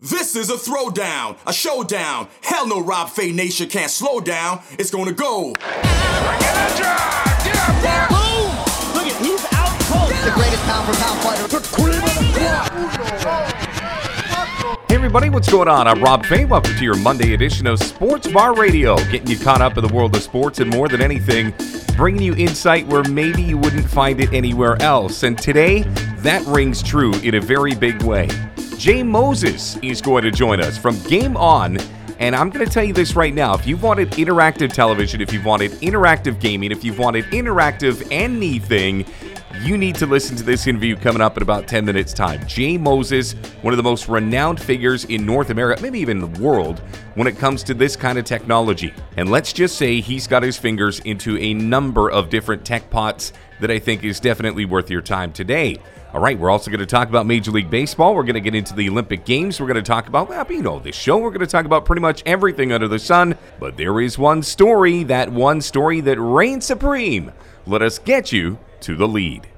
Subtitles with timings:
[0.00, 2.28] This is a throwdown, a showdown.
[2.40, 4.60] Hell no, Rob Fay Nation can't slow down.
[4.78, 5.54] It's gonna go.
[14.88, 15.88] Hey everybody, what's going on?
[15.88, 16.44] I'm Rob Fay.
[16.44, 19.92] Welcome to your Monday edition of Sports Bar Radio, getting you caught up in the
[19.92, 21.52] world of sports and more than anything,
[21.96, 25.24] bringing you insight where maybe you wouldn't find it anywhere else.
[25.24, 25.82] And today,
[26.18, 28.28] that rings true in a very big way.
[28.78, 31.76] Jay Moses is going to join us from Game On.
[32.20, 33.54] And I'm going to tell you this right now.
[33.54, 39.04] If you've wanted interactive television, if you've wanted interactive gaming, if you've wanted interactive anything,
[39.62, 42.46] you need to listen to this interview coming up in about 10 minutes' time.
[42.46, 46.80] Jay Moses, one of the most renowned figures in North America, maybe even the world,
[47.14, 48.92] when it comes to this kind of technology.
[49.16, 53.32] And let's just say he's got his fingers into a number of different tech pots
[53.60, 55.78] that I think is definitely worth your time today.
[56.14, 58.14] All right, we're also going to talk about Major League Baseball.
[58.14, 59.60] We're going to get into the Olympic Games.
[59.60, 61.18] We're going to talk about, well, you know, this show.
[61.18, 63.36] We're going to talk about pretty much everything under the sun.
[63.60, 67.32] But there is one story, that one story that reigns supreme.
[67.66, 69.48] Let us get you to the lead.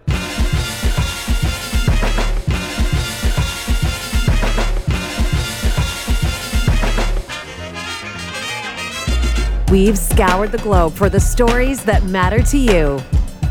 [9.70, 13.00] We've scoured the globe for the stories that matter to you.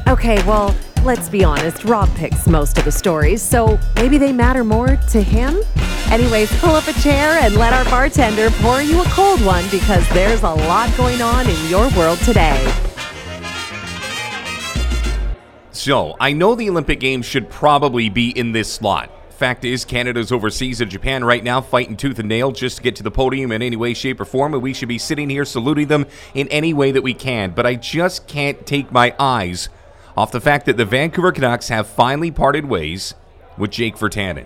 [0.06, 4.66] Okay, well, let's be honest, Rob picks most of the stories, so maybe they matter
[4.66, 5.58] more to him?
[6.12, 10.06] Anyways, pull up a chair and let our bartender pour you a cold one because
[10.10, 12.70] there's a lot going on in your world today.
[15.72, 19.10] So, I know the Olympic Games should probably be in this slot.
[19.40, 22.98] Fact is, Canada's overseas in Japan right now fighting tooth and nail just to get
[22.98, 25.46] to the podium in any way, shape, or form, and we should be sitting here
[25.46, 27.52] saluting them in any way that we can.
[27.52, 29.70] But I just can't take my eyes
[30.18, 33.14] off the fact that the Vancouver Canucks have finally parted ways
[33.58, 34.46] with Jake Virtanen.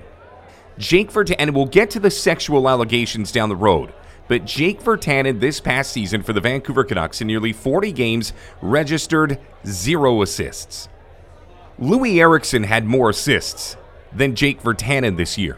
[0.77, 3.95] Jake Virtanen, and we'll get to the sexual allegations down the road.
[4.27, 9.39] But Jake Virtanen this past season for the Vancouver Canucks in nearly 40 games registered
[9.66, 10.87] zero assists.
[11.80, 13.75] Loui Eriksson had more assists
[14.15, 15.57] than Jake Virtanen this year.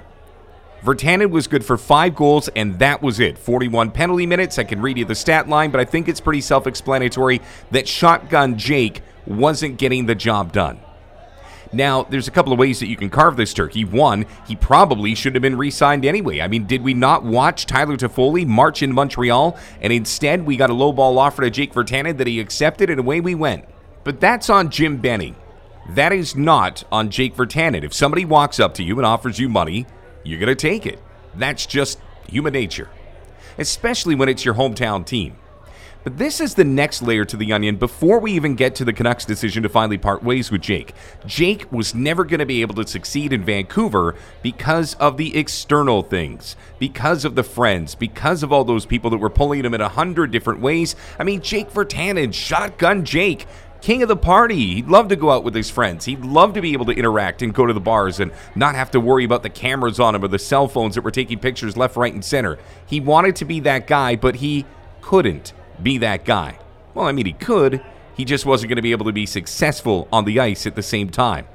[0.84, 3.40] Virtanen was good for five goals, and that was it.
[3.40, 4.60] 41 penalty minutes.
[4.60, 7.88] I can read you the stat line, but I think it's pretty self explanatory that
[7.88, 10.80] Shotgun Jake wasn't getting the job done.
[11.74, 13.84] Now, there's a couple of ways that you can carve this turkey.
[13.84, 16.40] One, he probably should have been re signed anyway.
[16.40, 20.70] I mean, did we not watch Tyler Toffoli march in Montreal, and instead we got
[20.70, 23.66] a low ball offer to Jake Virtanen that he accepted, and away we went?
[24.04, 25.36] But that's on Jim Benning.
[25.90, 27.84] That is not on Jake Virtanen.
[27.84, 29.86] If somebody walks up to you and offers you money,
[30.24, 31.00] you're going to take it.
[31.36, 32.90] That's just human nature,
[33.58, 35.36] especially when it's your hometown team.
[36.06, 38.94] But this is the next layer to the onion before we even get to the
[38.94, 40.94] Canucks' decision to finally part ways with Jake.
[41.26, 44.14] Jake was never going to be able to succeed in Vancouver
[44.44, 49.18] because of the external things, because of the friends, because of all those people that
[49.18, 50.96] were pulling him in a hundred different ways.
[51.18, 53.48] I mean, Jake Virtanen, shotgun Jake,
[53.82, 54.76] king of the party.
[54.76, 56.06] He'd love to go out with his friends.
[56.06, 58.92] He'd love to be able to interact and go to the bars and not have
[58.92, 61.78] to worry about the cameras on him or the cell phones that were taking pictures
[61.78, 62.58] left, right, and center.
[62.86, 64.66] He wanted to be that guy, but he
[65.02, 66.60] couldn't be that guy.
[66.94, 67.84] Well, I mean, he could.
[68.16, 70.84] He just wasn't going to be able to be successful on the ice at the
[70.84, 71.48] same time.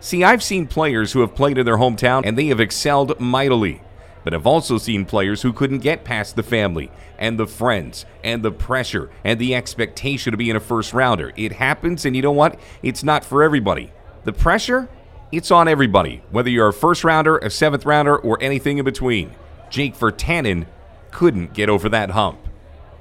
[0.00, 3.82] See, I've seen players who have played in their hometown and they have excelled mightily.
[4.24, 8.42] But I've also seen players who couldn't get past the family and the friends and
[8.42, 11.32] the pressure and the expectation to be in a first rounder.
[11.36, 12.58] It happens, and you know what?
[12.82, 13.92] It's not for everybody.
[14.24, 14.88] The pressure,
[15.32, 19.34] it's on everybody, whether you're a first rounder, a seventh rounder, or anything in between.
[19.70, 20.66] Jake Virtanen
[21.10, 22.38] couldn't get over that hump.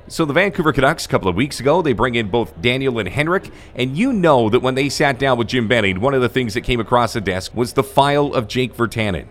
[0.10, 3.10] So the Vancouver Canucks, a couple of weeks ago, they bring in both Daniel and
[3.10, 6.30] Henrik, and you know that when they sat down with Jim Benning, one of the
[6.30, 9.28] things that came across the desk was the file of Jake Virtanen.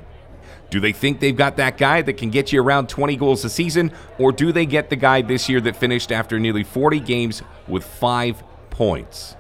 [0.71, 3.51] Do they think they've got that guy that can get you around 20 goals a
[3.51, 7.43] season, or do they get the guy this year that finished after nearly 40 games
[7.69, 9.37] with five points?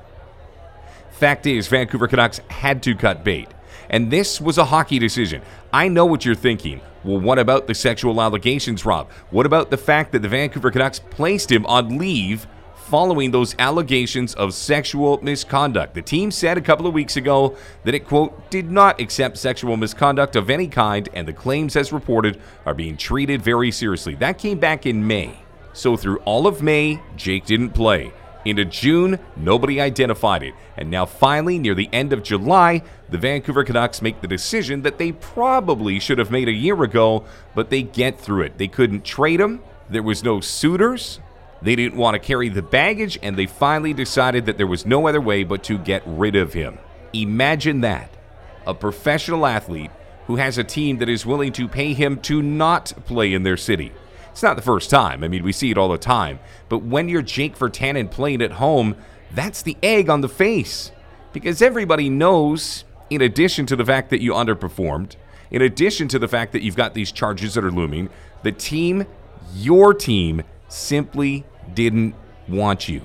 [1.10, 3.48] Fact is, Vancouver Canucks had to cut bait.
[3.88, 5.42] And this was a hockey decision.
[5.72, 6.80] I know what you're thinking.
[7.04, 9.10] Well, what about the sexual allegations, Rob?
[9.30, 12.46] What about the fact that the Vancouver Canucks placed him on leave
[12.86, 15.94] following those allegations of sexual misconduct?
[15.94, 19.76] The team said a couple of weeks ago that it, quote, did not accept sexual
[19.76, 24.14] misconduct of any kind, and the claims, as reported, are being treated very seriously.
[24.14, 25.40] That came back in May.
[25.72, 28.12] So through all of May, Jake didn't play.
[28.44, 30.54] Into June, nobody identified it.
[30.76, 34.98] And now, finally, near the end of July, the Vancouver Canucks make the decision that
[34.98, 37.24] they probably should have made a year ago,
[37.56, 38.58] but they get through it.
[38.58, 39.60] They couldn't trade him,
[39.90, 41.20] there was no suitors,
[41.62, 45.08] they didn't want to carry the baggage, and they finally decided that there was no
[45.08, 46.78] other way but to get rid of him.
[47.12, 48.10] Imagine that
[48.66, 49.90] a professional athlete
[50.26, 53.56] who has a team that is willing to pay him to not play in their
[53.56, 53.92] city.
[54.32, 55.24] It's not the first time.
[55.24, 56.40] I mean, we see it all the time.
[56.68, 58.96] But when you're Jake Virtanen playing at home,
[59.32, 60.92] that's the egg on the face.
[61.32, 65.16] Because everybody knows, in addition to the fact that you underperformed,
[65.50, 68.10] in addition to the fact that you've got these charges that are looming,
[68.42, 69.06] the team,
[69.54, 72.14] your team, simply didn't
[72.48, 73.02] want you.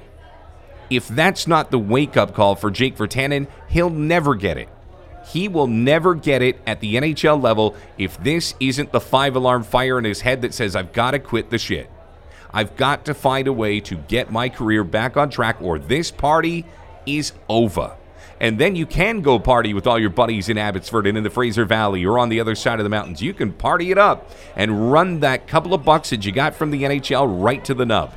[0.89, 4.69] If that's not the wake up call for Jake Virtanen, he'll never get it.
[5.25, 9.63] He will never get it at the NHL level if this isn't the five alarm
[9.63, 11.89] fire in his head that says, I've got to quit the shit.
[12.53, 16.11] I've got to find a way to get my career back on track, or this
[16.11, 16.65] party
[17.05, 17.95] is over.
[18.41, 21.29] And then you can go party with all your buddies in Abbotsford and in the
[21.29, 23.21] Fraser Valley or on the other side of the mountains.
[23.21, 26.71] You can party it up and run that couple of bucks that you got from
[26.71, 28.11] the NHL right to the nub.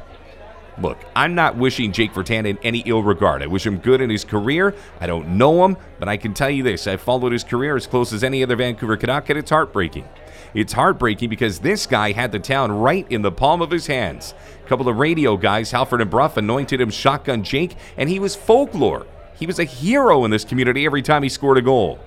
[0.81, 3.43] Look, I'm not wishing Jake Virtanen any ill regard.
[3.43, 4.75] I wish him good in his career.
[4.99, 7.87] I don't know him, but I can tell you this I've followed his career as
[7.87, 10.09] close as any other Vancouver Canuck, and it's heartbreaking.
[10.55, 14.33] It's heartbreaking because this guy had the town right in the palm of his hands.
[14.65, 18.35] A couple of radio guys, Halford and Brough, anointed him Shotgun Jake, and he was
[18.35, 19.07] folklore.
[19.35, 21.99] He was a hero in this community every time he scored a goal.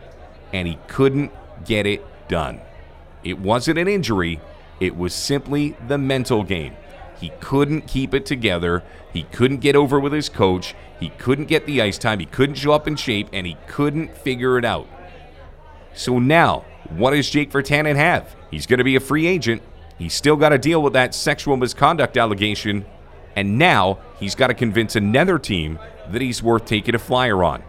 [0.53, 1.31] And he couldn't
[1.65, 2.61] get it done.
[3.23, 4.39] It wasn't an injury,
[4.79, 6.75] it was simply the mental game.
[7.19, 8.83] He couldn't keep it together.
[9.11, 10.75] He couldn't get over with his coach.
[10.99, 12.19] He couldn't get the ice time.
[12.19, 14.87] He couldn't show up in shape, and he couldn't figure it out.
[15.93, 18.35] So now, what does Jake Virtanen have?
[18.51, 19.63] He's going to be a free agent.
[19.97, 22.85] He's still got to deal with that sexual misconduct allegation.
[23.35, 25.79] And now he's got to convince another team
[26.11, 27.63] that he's worth taking a flyer on.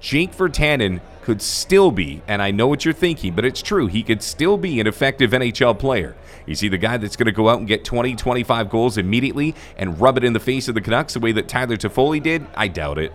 [0.00, 4.02] Jake Virtanen could still be, and I know what you're thinking, but it's true, he
[4.02, 6.14] could still be an effective NHL player.
[6.46, 9.54] Is he the guy that's going to go out and get 20, 25 goals immediately
[9.76, 12.46] and rub it in the face of the Canucks the way that Tyler Toffoli did?
[12.54, 13.12] I doubt it.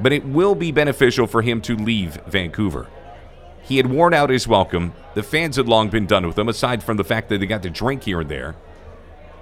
[0.00, 2.88] But it will be beneficial for him to leave Vancouver.
[3.62, 4.94] He had worn out his welcome.
[5.12, 7.62] The fans had long been done with him, aside from the fact that they got
[7.64, 8.56] to drink here and there.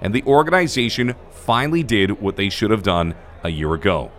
[0.01, 4.11] And the organization finally did what they should have done a year ago.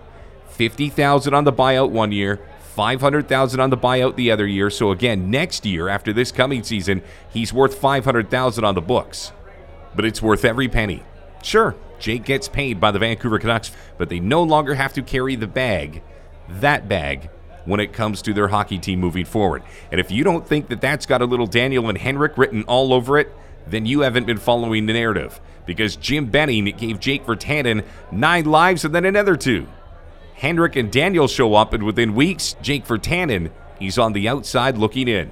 [0.48, 2.40] 50,000 on the buyout one year,
[2.74, 4.70] 500,000 on the buyout the other year.
[4.70, 9.32] So again, next year after this coming season, he's worth 500,000 on the books.
[9.94, 11.02] But it's worth every penny.
[11.42, 15.36] Sure, Jake gets paid by the Vancouver Canucks, but they no longer have to carry
[15.36, 16.02] the bag,
[16.48, 17.30] that bag,
[17.64, 19.62] when it comes to their hockey team moving forward.
[19.92, 22.92] And if you don't think that that's got a little Daniel and Henrik written all
[22.92, 23.32] over it,
[23.66, 25.40] then you haven't been following the narrative.
[25.68, 29.68] Because Jim Benning gave Jake Virtanen nine lives and then another two.
[30.32, 35.08] Henrik and Daniel show up, and within weeks, Jake Virtanen, he's on the outside looking
[35.08, 35.30] in.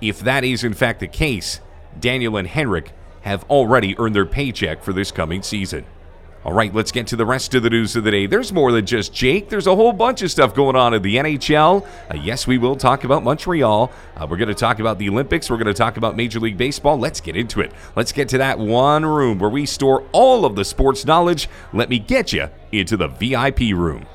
[0.00, 1.58] If that is in fact the case,
[1.98, 2.92] Daniel and Henrik
[3.22, 5.84] have already earned their paycheck for this coming season.
[6.46, 8.26] All right, let's get to the rest of the news of the day.
[8.26, 9.48] There's more than just Jake.
[9.48, 11.84] There's a whole bunch of stuff going on in the NHL.
[12.08, 13.90] Uh, yes, we will talk about Montreal.
[14.16, 15.50] Uh, we're going to talk about the Olympics.
[15.50, 16.98] We're going to talk about Major League Baseball.
[16.98, 17.72] Let's get into it.
[17.96, 21.48] Let's get to that one room where we store all of the sports knowledge.
[21.72, 24.06] Let me get you into the VIP room.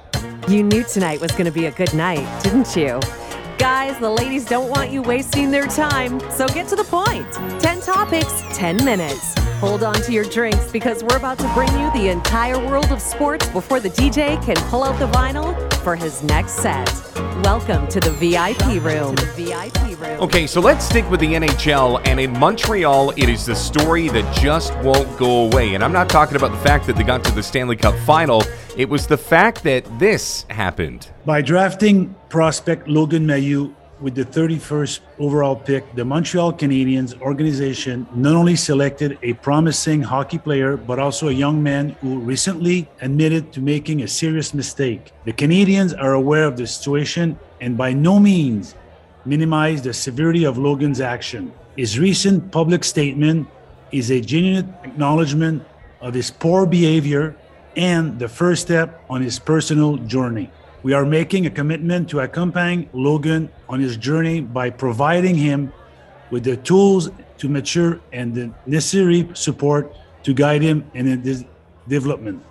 [0.48, 3.02] You knew tonight was going to be a good night, didn't you?
[3.58, 7.30] Guys, the ladies don't want you wasting their time, so get to the point.
[7.62, 9.41] 10 topics, 10 minutes.
[9.62, 13.00] Hold on to your drinks because we're about to bring you the entire world of
[13.00, 15.54] sports before the DJ can pull out the vinyl
[15.84, 16.92] for his next set.
[17.44, 19.16] Welcome to the VIP room.
[20.20, 22.02] Okay, so let's stick with the NHL.
[22.08, 25.76] And in Montreal, it is the story that just won't go away.
[25.76, 28.44] And I'm not talking about the fact that they got to the Stanley Cup final,
[28.76, 31.08] it was the fact that this happened.
[31.24, 38.34] By drafting prospect Logan Mailloux with the 31st overall pick, the Montreal Canadiens organization not
[38.34, 43.62] only selected a promising hockey player, but also a young man who recently admitted to
[43.62, 45.12] making a serious mistake.
[45.26, 48.76] The Canadiens are aware of the situation and by no means
[49.26, 51.54] minimize the severity of Logan's action.
[51.78, 53.48] His recent public statement
[53.92, 55.64] is a genuine acknowledgement
[56.02, 57.36] of his poor behavior
[57.76, 60.52] and the first step on his personal journey.
[60.84, 65.72] We are making a commitment to accompany Logan on his journey by providing him
[66.32, 71.46] with the tools to mature and the necessary support to guide him in his
[71.88, 72.42] development.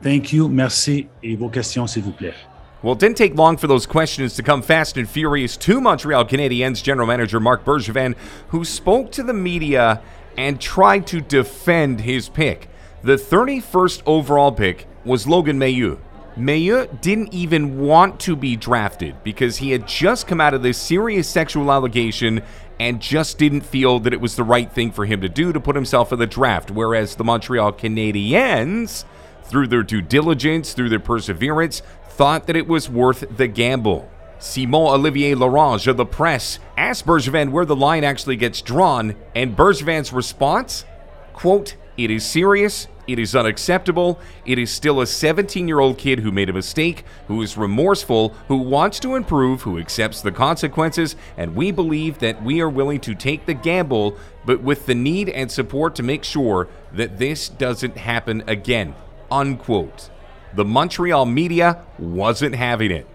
[0.00, 2.34] Thank you, merci, et vos questions, s'il vous plaît.
[2.82, 6.24] Well, it didn't take long for those questions to come fast and furious to Montreal
[6.24, 8.16] Canadiens general manager Marc Bergevin,
[8.48, 10.02] who spoke to the media
[10.36, 12.68] and tried to defend his pick.
[13.02, 15.98] The 31st overall pick was Logan Mailloux.
[16.36, 20.78] Mailloux didn't even want to be drafted because he had just come out of this
[20.78, 22.42] serious sexual allegation
[22.80, 25.60] and just didn't feel that it was the right thing for him to do to
[25.60, 26.70] put himself in the draft.
[26.70, 29.04] Whereas the Montreal Canadiens,
[29.44, 34.08] through their due diligence, through their perseverance, thought that it was worth the gamble.
[34.38, 39.56] Simon Olivier Lorange of the press asked Bergevin where the line actually gets drawn, and
[39.56, 40.84] Bergevin's response?
[41.32, 46.20] Quote, it is serious, it is unacceptable, it is still a 17 year old kid
[46.20, 51.16] who made a mistake, who is remorseful, who wants to improve, who accepts the consequences,
[51.36, 55.28] and we believe that we are willing to take the gamble, but with the need
[55.28, 58.94] and support to make sure that this doesn't happen again.
[59.30, 60.10] Unquote.
[60.54, 63.06] The Montreal media wasn't having it.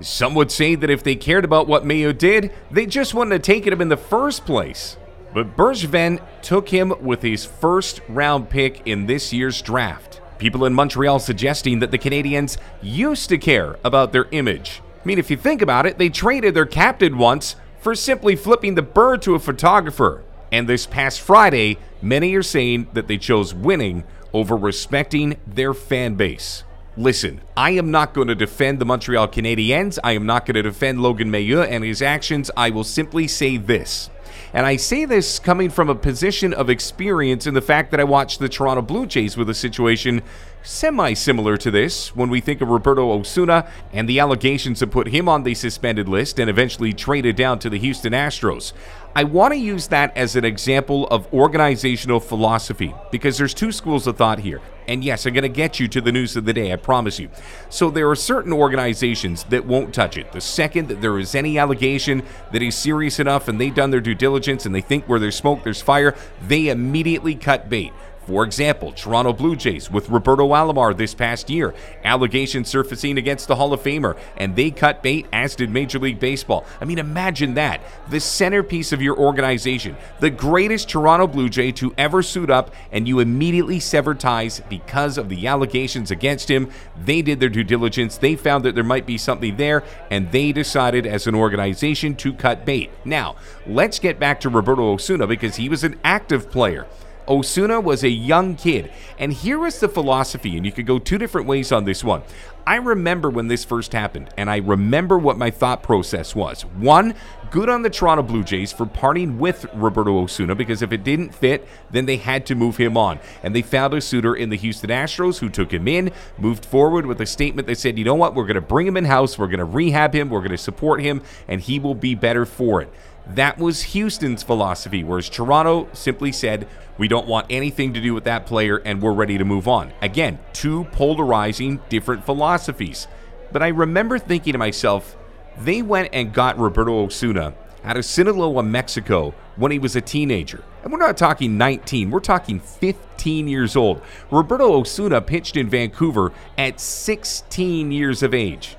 [0.00, 3.42] Some would say that if they cared about what Mailloux did, they just wouldn't have
[3.42, 4.96] taken him in the first place.
[5.36, 10.22] But Bergevin took him with his first round pick in this year's draft.
[10.38, 14.80] People in Montreal suggesting that the Canadiens used to care about their image.
[14.94, 18.76] I mean, if you think about it, they traded their captain once for simply flipping
[18.76, 20.24] the bird to a photographer.
[20.50, 26.14] And this past Friday, many are saying that they chose winning over respecting their fan
[26.14, 26.64] base.
[26.96, 29.98] Listen, I am not going to defend the Montreal Canadiens.
[30.02, 32.50] I am not going to defend Logan Mailloux and his actions.
[32.56, 34.08] I will simply say this.
[34.52, 38.04] And I say this coming from a position of experience in the fact that I
[38.04, 40.22] watched the Toronto Blue Jays with a situation
[40.66, 45.08] semi similar to this when we think of Roberto Osuna and the allegations that put
[45.08, 48.72] him on the suspended list and eventually traded down to the Houston Astros.
[49.14, 54.06] I want to use that as an example of organizational philosophy because there's two schools
[54.06, 54.60] of thought here.
[54.88, 57.18] And yes, I'm going to get you to the news of the day, I promise
[57.18, 57.30] you.
[57.70, 60.32] So there are certain organizations that won't touch it.
[60.32, 64.00] The second that there is any allegation that is serious enough and they've done their
[64.00, 67.92] due diligence and they think where there's smoke, there's fire, they immediately cut bait.
[68.26, 73.54] For example, Toronto Blue Jays with Roberto Alomar this past year, allegations surfacing against the
[73.54, 76.66] Hall of Famer, and they cut bait, as did Major League Baseball.
[76.80, 77.80] I mean, imagine that.
[78.10, 83.06] The centerpiece of your organization, the greatest Toronto Blue Jay to ever suit up, and
[83.06, 86.68] you immediately sever ties because of the allegations against him.
[87.00, 90.50] They did their due diligence, they found that there might be something there, and they
[90.50, 92.90] decided as an organization to cut bait.
[93.04, 93.36] Now,
[93.68, 96.88] let's get back to Roberto Osuna because he was an active player.
[97.28, 98.90] Osuna was a young kid.
[99.18, 102.22] And here was the philosophy, and you could go two different ways on this one.
[102.66, 106.62] I remember when this first happened, and I remember what my thought process was.
[106.62, 107.14] One,
[107.52, 111.32] good on the Toronto Blue Jays for parting with Roberto Osuna because if it didn't
[111.32, 113.20] fit, then they had to move him on.
[113.44, 117.06] And they found a suitor in the Houston Astros who took him in, moved forward
[117.06, 119.38] with a statement that said, you know what, we're going to bring him in house,
[119.38, 122.44] we're going to rehab him, we're going to support him, and he will be better
[122.44, 122.92] for it.
[123.28, 128.24] That was Houston's philosophy, whereas Toronto simply said, we don't want anything to do with
[128.24, 129.92] that player and we're ready to move on.
[130.00, 133.08] Again, two polarizing different philosophies.
[133.52, 135.16] But I remember thinking to myself,
[135.58, 137.54] they went and got Roberto Osuna
[137.84, 140.62] out of Sinaloa, Mexico, when he was a teenager.
[140.82, 144.02] And we're not talking 19, we're talking 15 years old.
[144.30, 148.76] Roberto Osuna pitched in Vancouver at 16 years of age.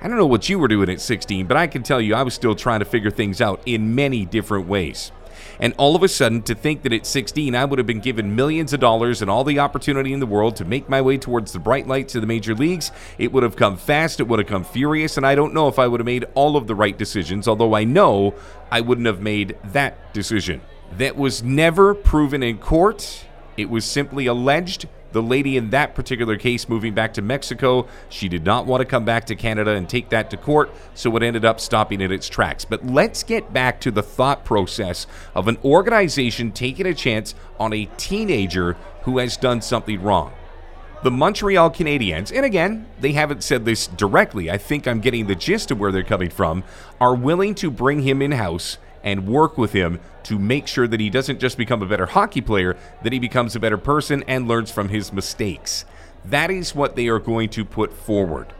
[0.00, 2.22] I don't know what you were doing at 16, but I can tell you I
[2.22, 5.10] was still trying to figure things out in many different ways.
[5.58, 8.36] And all of a sudden, to think that at 16 I would have been given
[8.36, 11.52] millions of dollars and all the opportunity in the world to make my way towards
[11.52, 14.48] the bright lights of the major leagues, it would have come fast, it would have
[14.48, 16.96] come furious, and I don't know if I would have made all of the right
[16.96, 18.34] decisions, although I know
[18.70, 20.60] I wouldn't have made that decision.
[20.98, 23.24] That was never proven in court.
[23.56, 24.86] It was simply alleged
[25.16, 28.84] the lady in that particular case moving back to Mexico, she did not want to
[28.84, 32.12] come back to Canada and take that to court, so it ended up stopping in
[32.12, 32.66] its tracks.
[32.66, 37.72] But let's get back to the thought process of an organization taking a chance on
[37.72, 40.34] a teenager who has done something wrong.
[41.02, 45.34] The Montreal Canadiens, and again, they haven't said this directly, I think I'm getting the
[45.34, 46.62] gist of where they're coming from,
[47.00, 51.00] are willing to bring him in house and work with him to make sure that
[51.00, 54.48] he doesn't just become a better hockey player, that he becomes a better person and
[54.48, 55.86] learns from his mistakes.
[56.24, 58.52] That is what they are going to put forward.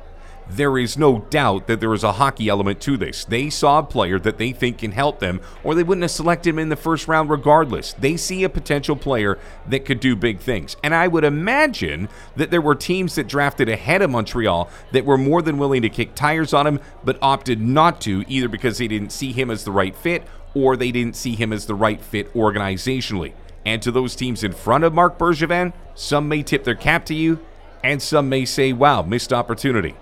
[0.49, 3.25] There is no doubt that there is a hockey element to this.
[3.25, 6.51] They saw a player that they think can help them, or they wouldn't have selected
[6.51, 7.95] him in the first round regardless.
[7.95, 10.77] They see a potential player that could do big things.
[10.85, 15.19] And I would imagine that there were teams that drafted ahead of Montreal that were
[15.19, 18.87] more than willing to kick tires on him, but opted not to, either because they
[18.87, 20.23] didn't see him as the right fit
[20.57, 23.35] or they didn't see him as the right fit organizationally.
[23.67, 27.15] And to those teams in front of Marc Bergevin, some may tip their cap to
[27.15, 27.41] you,
[27.85, 29.95] and some may say, wow, missed opportunity.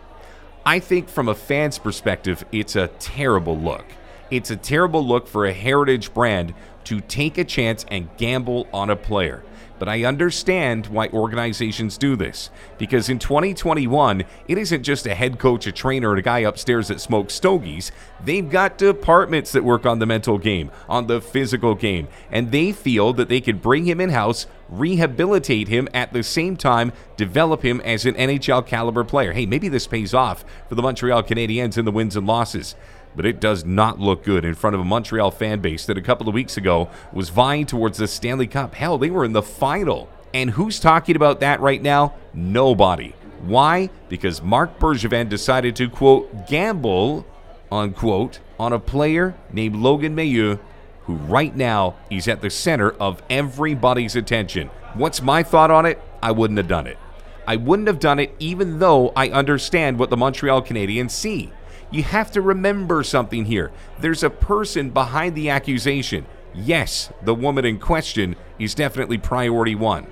[0.64, 3.84] I think from a fan's perspective, it's a terrible look.
[4.30, 8.90] It's a terrible look for a heritage brand to take a chance and gamble on
[8.90, 9.42] a player.
[9.78, 12.50] But I understand why organizations do this.
[12.78, 16.88] Because in 2021, it isn't just a head coach, a trainer, and a guy upstairs
[16.88, 17.92] that smokes stogies.
[18.24, 22.08] They've got departments that work on the mental game, on the physical game.
[22.30, 26.56] And they feel that they could bring him in house, rehabilitate him, at the same
[26.56, 29.32] time, develop him as an NHL caliber player.
[29.32, 32.74] Hey, maybe this pays off for the Montreal Canadiens in the wins and losses
[33.16, 36.02] but it does not look good in front of a Montreal fan base that a
[36.02, 38.74] couple of weeks ago was vying towards the Stanley Cup.
[38.74, 40.08] Hell, they were in the final.
[40.32, 42.14] And who's talking about that right now?
[42.32, 43.14] Nobody.
[43.42, 43.90] Why?
[44.08, 47.26] Because Marc Bergevin decided to, quote, gamble,
[47.70, 50.58] unquote, on a player named Logan Mailloux,
[51.04, 54.68] who right now is at the center of everybody's attention.
[54.94, 56.00] What's my thought on it?
[56.22, 56.98] I wouldn't have done it.
[57.46, 61.52] I wouldn't have done it even though I understand what the Montreal Canadiens see
[61.94, 63.70] you have to remember something here.
[64.00, 66.26] There's a person behind the accusation.
[66.54, 70.06] Yes, the woman in question is definitely priority one.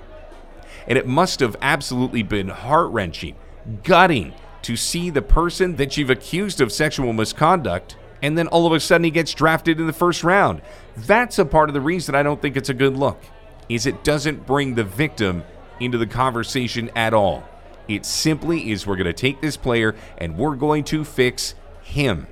[0.87, 3.35] And it must have absolutely been heart wrenching,
[3.83, 8.71] gutting to see the person that you've accused of sexual misconduct and then all of
[8.71, 10.61] a sudden he gets drafted in the first round.
[10.95, 13.21] That's a part of the reason I don't think it's a good look.
[13.67, 15.43] Is it doesn't bring the victim
[15.81, 17.43] into the conversation at all.
[17.87, 21.55] It simply is we're going to take this player and we're going to fix
[21.93, 22.27] him.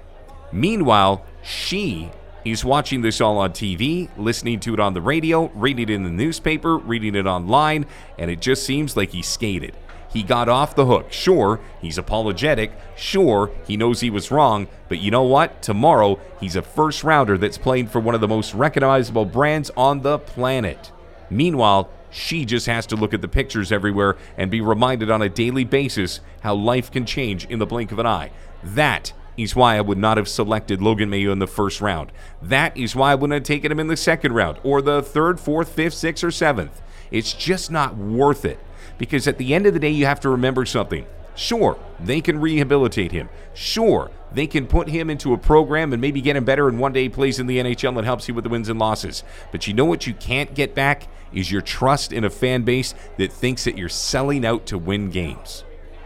[0.51, 2.11] Meanwhile, she
[2.43, 6.03] is watching this all on TV, listening to it on the radio, reading it in
[6.03, 7.85] the newspaper, reading it online,
[8.17, 9.75] and it just seems like he skated.
[10.11, 11.13] He got off the hook.
[11.13, 12.71] Sure, he's apologetic.
[12.97, 14.67] Sure, he knows he was wrong.
[14.89, 15.61] But you know what?
[15.61, 20.01] Tomorrow, he's a first rounder that's playing for one of the most recognizable brands on
[20.01, 20.91] the planet.
[21.29, 25.29] Meanwhile, she just has to look at the pictures everywhere and be reminded on a
[25.29, 28.31] daily basis how life can change in the blink of an eye.
[28.63, 32.11] That is why I would not have selected Logan Mailloux in the first round.
[32.41, 35.39] That is why I wouldn't have taken him in the second round or the third,
[35.39, 36.81] fourth, fifth, sixth, or seventh.
[37.11, 38.59] It's just not worth it.
[38.97, 41.05] Because at the end of the day, you have to remember something.
[41.35, 43.29] Sure, they can rehabilitate him.
[43.53, 46.93] Sure, they can put him into a program and maybe get him better, and one
[46.93, 49.23] day he plays in the NHL and helps you with the wins and losses.
[49.51, 52.93] But you know what you can't get back is your trust in a fan base
[53.17, 55.63] that thinks that you're selling out to win games.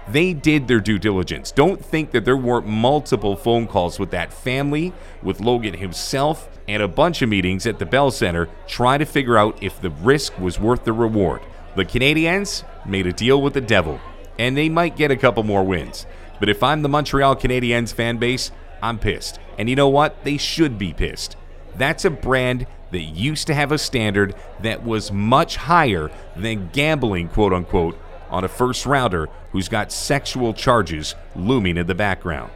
[0.08, 1.52] They did their due diligence.
[1.52, 4.94] Don't think that there weren't multiple phone calls with that family,
[5.24, 9.38] with Logan himself, and a bunch of meetings at the Bell Center trying to figure
[9.38, 11.42] out if the risk was worth the reward.
[11.76, 14.00] The Canadiens made a deal with the devil,
[14.38, 16.06] and they might get a couple more wins.
[16.40, 19.40] But if I'm the Montreal Canadiens fan base, I'm pissed.
[19.58, 20.24] And you know what?
[20.24, 21.36] They should be pissed.
[21.76, 27.30] That's a brand that used to have a standard that was much higher than gambling,
[27.30, 27.98] quote unquote,
[28.36, 32.52] on a first rounder who's got sexual charges looming in the background.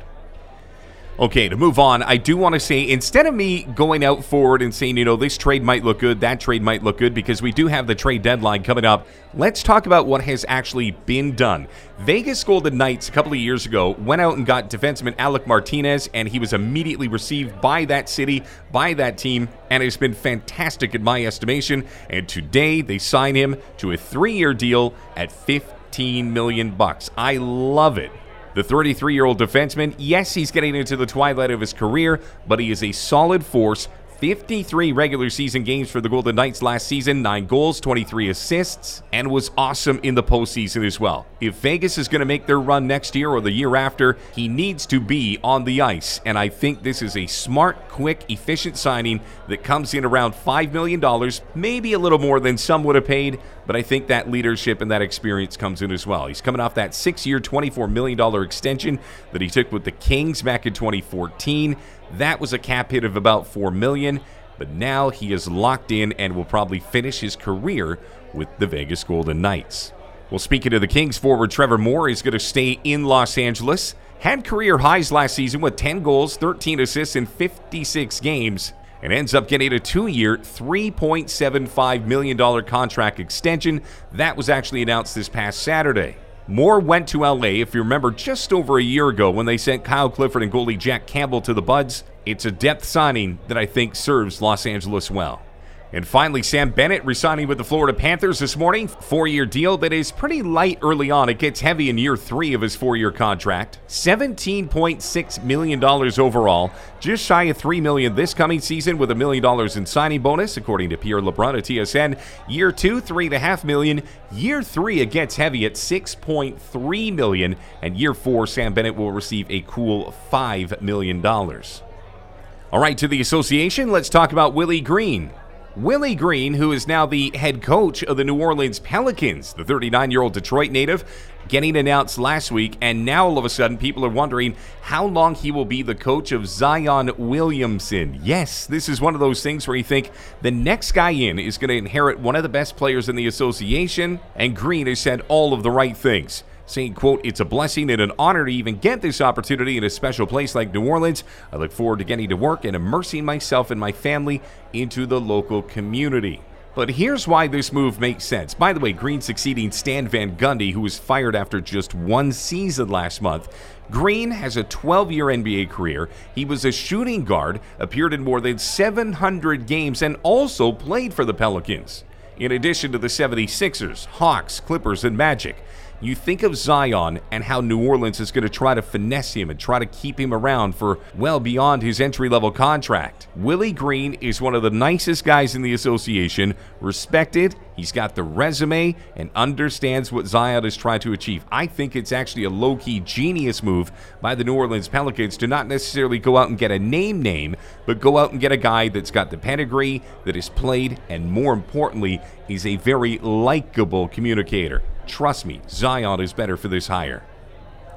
[1.20, 4.62] Okay, to move on, I do want to say instead of me going out forward
[4.62, 7.42] and saying, you know, this trade might look good, that trade might look good, because
[7.42, 11.36] we do have the trade deadline coming up, let's talk about what has actually been
[11.36, 11.68] done.
[11.98, 16.10] Vegas Golden Knights a couple of years ago went out and got defenseman Alec Martinez,
[16.14, 20.96] and he was immediately received by that city, by that team, and it's been fantastic
[20.96, 21.86] in my estimation.
[22.10, 27.12] And today they sign him to a three year deal at 15 million bucks.
[27.18, 28.12] I love it.
[28.60, 32.60] The 33 year old defenseman, yes, he's getting into the twilight of his career, but
[32.60, 33.88] he is a solid force
[34.20, 39.32] 53 regular season games for the Golden Knights last season, 9 goals, 23 assists, and
[39.32, 41.26] was awesome in the postseason as well.
[41.40, 44.50] If Vegas is going to make their run next year or the year after, he
[44.50, 48.76] needs to be on the ice, and I think this is a smart, quick, efficient
[48.76, 53.06] signing that comes in around $5 million, maybe a little more than some would have
[53.06, 56.28] paid, but I think that leadership and that experience comes in as well.
[56.28, 59.00] He's coming off that six year, $24 million extension
[59.32, 61.78] that he took with the Kings back in 2014.
[62.14, 64.22] That was a cap hit of about 4 million,
[64.58, 68.00] but now he is locked in and will probably finish his career
[68.34, 69.94] with the Vegas Golden Knights.
[70.30, 73.96] Well, speaking of the Kings, forward Trevor Moore is going to stay in Los Angeles.
[74.20, 79.34] Had career highs last season with 10 goals, 13 assists in 56 games, and ends
[79.34, 83.82] up getting a two year, $3.75 million contract extension.
[84.12, 86.18] That was actually announced this past Saturday.
[86.50, 89.84] Moore went to LA, if you remember, just over a year ago when they sent
[89.84, 92.04] Kyle Clifford and goalie Jack Campbell to the Buds.
[92.26, 95.44] It's a depth signing that I think serves Los Angeles well.
[95.92, 98.88] And finally, Sam Bennett resigning with the Florida Panthers this morning.
[98.88, 101.30] Four year deal that is pretty light early on.
[101.30, 103.80] It gets heavy in year three of his four year contract.
[103.88, 106.72] $17.6 million overall.
[107.00, 110.58] Just shy of 3 million this coming season with a million dollars in signing bonus,
[110.58, 112.20] according to Pierre LeBrun at TSN.
[112.48, 114.04] Year two, 3.5 million.
[114.32, 117.56] Year three, it gets heavy at 6.3 million.
[117.82, 121.26] And year four, Sam Bennett will receive a cool $5 million.
[121.26, 125.32] All right, to the association, let's talk about Willie Green.
[125.76, 130.10] Willie Green, who is now the head coach of the New Orleans Pelicans, the 39
[130.10, 131.04] year old Detroit native,
[131.48, 132.76] getting announced last week.
[132.82, 135.94] And now all of a sudden, people are wondering how long he will be the
[135.94, 138.20] coach of Zion Williamson.
[138.24, 141.60] Yes, this is one of those things where you think the next guy in is
[141.60, 144.20] going to inherit one of the best players in the association.
[144.36, 148.02] And Green has said all of the right things saying, quote, it's a blessing and
[148.02, 151.24] an honor to even get this opportunity in a special place like New Orleans.
[151.52, 155.20] I look forward to getting to work and immersing myself and my family into the
[155.20, 156.42] local community.
[156.76, 158.54] But here's why this move makes sense.
[158.54, 162.88] By the way, Green succeeding Stan Van Gundy, who was fired after just one season
[162.90, 163.54] last month.
[163.90, 166.10] Green has a 12 year NBA career.
[166.36, 171.26] He was a shooting guard, appeared in more than 700 games, and also played for
[171.26, 172.04] the Pelicans.
[172.38, 175.58] In addition to the 76ers, Hawks, Clippers, and Magic.
[176.02, 179.50] You think of Zion and how New Orleans is going to try to finesse him
[179.50, 183.28] and try to keep him around for well beyond his entry level contract.
[183.36, 187.54] Willie Green is one of the nicest guys in the association, respected.
[187.76, 191.44] He's got the resume and understands what Zion is trying to achieve.
[191.52, 195.48] I think it's actually a low key genius move by the New Orleans Pelicans to
[195.48, 198.58] not necessarily go out and get a name name, but go out and get a
[198.58, 204.08] guy that's got the pedigree, that has played, and more importantly, he's a very likable
[204.08, 204.82] communicator.
[205.10, 207.24] Trust me, Zion is better for this hire.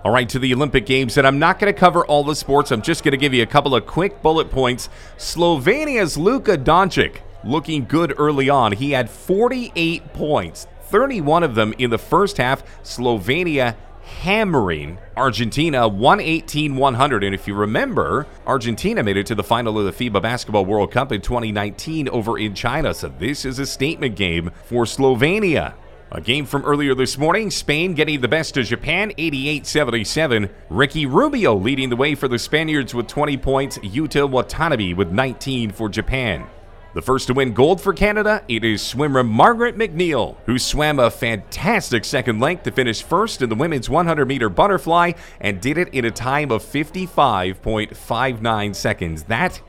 [0.02, 2.72] All right, to the Olympic Games, and I'm not going to cover all the sports.
[2.72, 4.88] I'm just going to give you a couple of quick bullet points.
[5.18, 8.72] Slovenia's Luka Doncic looking good early on.
[8.72, 12.64] He had 48 points, 31 of them in the first half.
[12.82, 17.24] Slovenia hammering Argentina 118 100.
[17.24, 20.90] And if you remember, Argentina made it to the final of the FIBA Basketball World
[20.90, 22.94] Cup in 2019 over in China.
[22.94, 25.74] So this is a statement game for Slovenia.
[26.14, 30.50] A game from earlier this morning, Spain getting the best of Japan 88 77.
[30.68, 35.70] Ricky Rubio leading the way for the Spaniards with 20 points, Yuta Watanabe with 19
[35.70, 36.46] for Japan.
[36.92, 40.98] The first to win gold for Canada, it is swimmer Margaret Mac Neil, who swam
[40.98, 45.78] a fantastic second length to finish first in the women's 100 meter butterfly and did
[45.78, 49.22] it in a time of 55.59 seconds.
[49.22, 49.62] That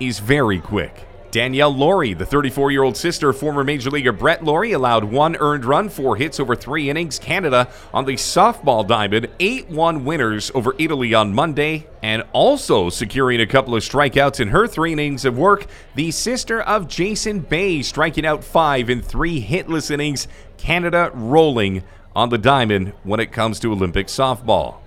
[0.00, 1.06] is very quick.
[1.34, 5.34] Danielle Lawrie, the 34 year old sister of former Major Leaguer Brett Lawrie, allowed one
[5.40, 7.18] earned run, four hits over three innings.
[7.18, 13.40] Canada on the softball diamond, 8 1 winners over Italy on Monday, and also securing
[13.40, 15.66] a couple of strikeouts in her three innings of work.
[15.96, 20.28] The sister of Jason Bay striking out five in three hitless innings.
[20.56, 21.82] Canada rolling
[22.14, 24.83] on the diamond when it comes to Olympic softball.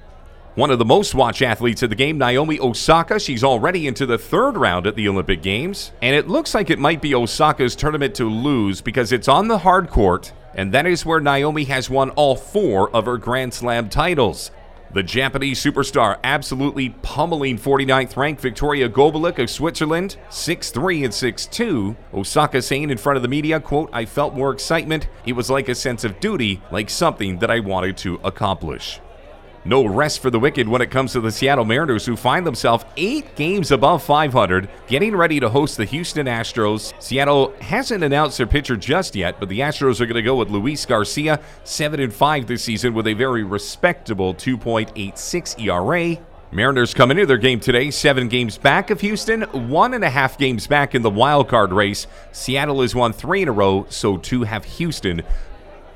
[0.57, 3.19] One of the most watched athletes of the game, Naomi Osaka.
[3.19, 5.91] She's already into the third round at the Olympic Games.
[6.01, 9.59] And it looks like it might be Osaka's tournament to lose because it's on the
[9.59, 13.87] hard court, and that is where Naomi has won all four of her Grand Slam
[13.87, 14.49] titles.
[14.91, 21.95] The Japanese superstar absolutely pummeling 49th ranked Victoria Golubic of Switzerland, 6-3 and 6-2.
[22.15, 25.07] Osaka saying in front of the media, quote, I felt more excitement.
[25.23, 28.99] It was like a sense of duty, like something that I wanted to accomplish.
[29.65, 32.85] No rest for the wicked when it comes to the Seattle Mariners, who find themselves
[32.95, 36.93] eight games above 500, getting ready to host the Houston Astros.
[37.01, 40.49] Seattle hasn't announced their pitcher just yet, but the Astros are going to go with
[40.49, 46.17] Luis Garcia, 7 and 5 this season with a very respectable 2.86 ERA.
[46.49, 50.37] Mariners come into their game today, seven games back of Houston, one and a half
[50.37, 52.07] games back in the wild card race.
[52.31, 55.23] Seattle has won three in a row, so too have Houston.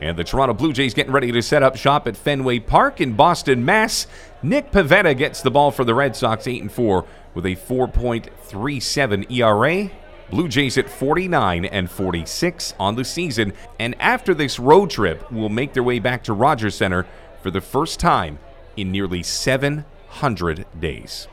[0.01, 3.13] And the Toronto Blue Jays getting ready to set up shop at Fenway Park in
[3.13, 4.07] Boston, Mass.
[4.41, 9.31] Nick Pivetta gets the ball for the Red Sox 8 and 4 with a 4.37
[9.31, 9.91] ERA.
[10.31, 13.53] Blue Jays at 49 and 46 on the season.
[13.79, 17.05] And after this road trip, will make their way back to Rogers Center
[17.43, 18.39] for the first time
[18.75, 21.27] in nearly 700 days.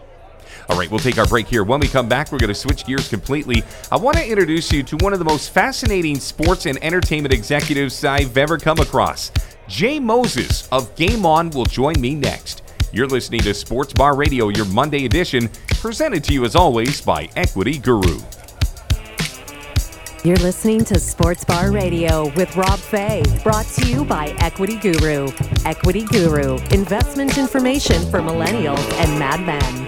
[0.69, 1.65] All right, we'll take our break here.
[1.65, 3.63] When we come back, we're going to switch gears completely.
[3.91, 8.05] I want to introduce you to one of the most fascinating sports and entertainment executives
[8.05, 9.31] I've ever come across.
[9.69, 12.63] Jay Moses of Game On will join me next.
[12.93, 17.29] You're listening to Sports Bar Radio, your Monday edition, presented to you as always by
[17.37, 18.19] Equity Guru.
[20.25, 25.29] You're listening to Sports Bar Radio with Rob Fay, brought to you by Equity Guru.
[25.65, 29.88] Equity Guru, investment information for millennials and madmen.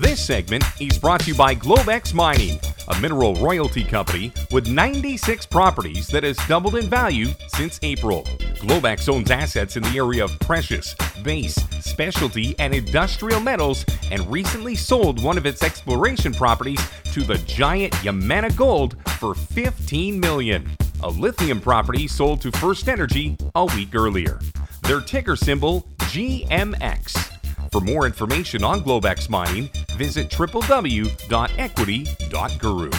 [0.00, 2.58] This segment is brought to you by Globex Mining,
[2.88, 8.22] a mineral royalty company with 96 properties that has doubled in value since April.
[8.56, 14.74] Globex owns assets in the area of precious, base, specialty, and industrial metals and recently
[14.74, 16.80] sold one of its exploration properties
[17.12, 20.66] to the giant Yamana Gold for 15 million.
[21.02, 24.40] A lithium property sold to First Energy a week earlier.
[24.84, 27.30] Their ticker symbol GMX.
[27.70, 32.90] For more information on Globex mining, visit www.equity.guru.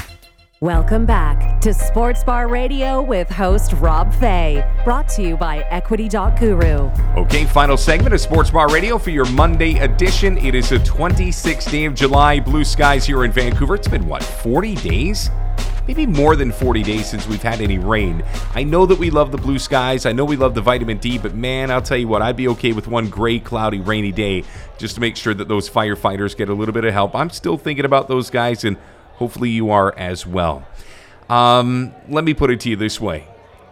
[0.62, 6.92] Welcome back to Sports Bar Radio with host Rob Fay, brought to you by Equity.Guru.
[7.18, 10.38] Okay, final segment of Sports Bar Radio for your Monday edition.
[10.38, 12.40] It is the 26th day of July.
[12.40, 13.74] Blue skies here in Vancouver.
[13.74, 15.32] It's been, what, 40 days?
[15.88, 18.24] Maybe more than 40 days since we've had any rain.
[18.54, 20.06] I know that we love the blue skies.
[20.06, 22.48] I know we love the vitamin D, but man, I'll tell you what, I'd be
[22.50, 24.44] okay with one gray, cloudy, rainy day
[24.78, 27.16] just to make sure that those firefighters get a little bit of help.
[27.16, 28.78] I'm still thinking about those guys and
[29.22, 30.66] Hopefully, you are as well.
[31.30, 33.28] Um, let me put it to you this way.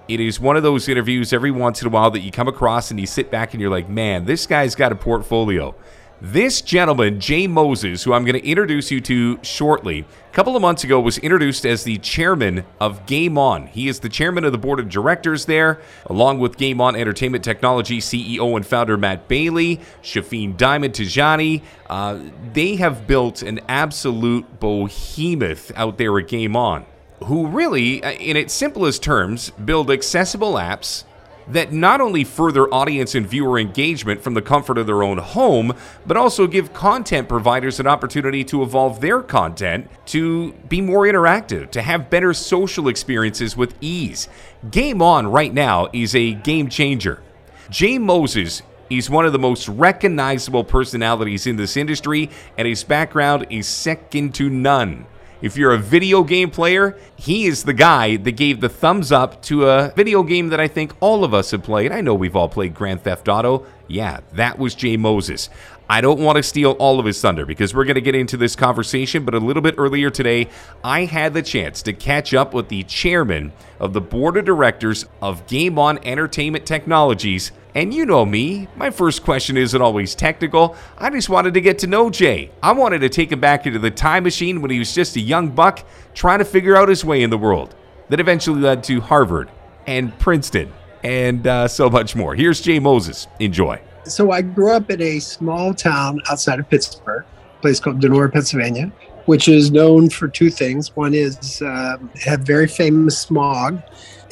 [0.07, 2.91] It is one of those interviews every once in a while that you come across
[2.91, 5.73] and you sit back and you're like, man, this guy's got a portfolio.
[6.21, 10.61] This gentleman, Jay Moses, who I'm going to introduce you to shortly, a couple of
[10.61, 13.67] months ago was introduced as the chairman of Game On.
[13.67, 17.45] He is the chairman of the board of directors there, along with Game On Entertainment
[17.45, 21.61] Technology CEO and founder Matt Bailey, Shafeen Diamond Tijani.
[21.89, 22.19] Uh,
[22.51, 26.85] they have built an absolute behemoth out there at Game On,
[27.23, 31.05] who really, uh, in its simplest terms, build accessible apps
[31.49, 35.73] that not only further audience and viewer engagement from the comfort of their own home,
[36.05, 41.71] but also give content providers an opportunity to evolve their content to be more interactive,
[41.71, 44.27] to have better social experiences with ease.
[44.71, 47.21] Game On right now is a game changer.
[47.69, 53.45] Jay Moses is one of the most recognizable personalities in this industry, and his background
[53.49, 55.05] is second to none.
[55.41, 59.41] If you're a video game player, he is the guy that gave the thumbs up
[59.43, 61.93] to a video game that I think all of us have played.
[61.93, 63.65] I know we've all played Grand Theft Auto.
[63.87, 65.49] Yeah, that was Jay Moses.
[65.89, 68.35] I don't want to steal all of his thunder because we're going to get into
[68.35, 70.49] this conversation, but a little bit earlier today,
[70.83, 75.05] I had the chance to catch up with the chairman of the board of directors
[75.21, 80.75] of Game On Entertainment Technologies, and you know me, my first question isn't always technical.
[80.97, 82.49] I just wanted to get to know Jay.
[82.63, 85.19] I wanted to take him back into the time machine when he was just a
[85.19, 87.75] young buck trying to figure out his way in the world.
[88.09, 89.51] That eventually led to Harvard
[89.85, 92.33] and Princeton and uh, so much more.
[92.33, 93.27] Here's Jay Moses.
[93.39, 93.79] Enjoy.
[94.05, 97.23] So I grew up in a small town outside of Pittsburgh,
[97.57, 98.91] a place called Donora, Pennsylvania,
[99.25, 100.95] which is known for two things.
[100.95, 103.81] One is uh, have very famous smog